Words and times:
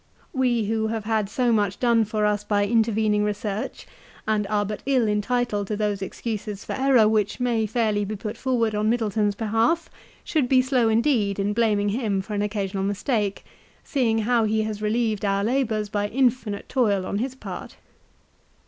We 0.33 0.65
who 0.65 0.87
have 0.87 1.03
had 1.03 1.29
so 1.29 1.51
much 1.51 1.79
done 1.79 2.05
for 2.05 2.25
us 2.25 2.43
by 2.43 2.65
intervening 2.65 3.23
research, 3.23 3.85
and 4.27 4.47
are 4.47 4.65
but 4.65 4.81
ill 4.87 5.07
entitled 5.07 5.67
to 5.67 5.77
those 5.77 5.99
sxcuses 5.99 6.65
for 6.65 6.73
error 6.73 7.07
which 7.07 7.39
may 7.39 7.67
fairly 7.67 8.03
be 8.03 8.15
put 8.15 8.35
forward 8.35 8.73
on 8.73 8.89
Middle 8.89 9.11
ton's 9.11 9.35
behalf, 9.35 9.91
should 10.23 10.49
be 10.49 10.59
slow 10.63 10.89
indeed 10.89 11.37
in 11.37 11.53
blaming 11.53 11.89
him 11.89 12.19
for 12.23 12.33
an 12.33 12.41
occasional 12.41 12.81
mistake, 12.83 13.45
seeing 13.83 14.17
how 14.17 14.45
he 14.45 14.63
has 14.63 14.81
relieved 14.81 15.23
our 15.23 15.43
labours 15.43 15.87
by 15.87 16.07
infinite 16.07 16.67
toil 16.67 17.05
on 17.05 17.19
his 17.19 17.35
part. 17.35 17.75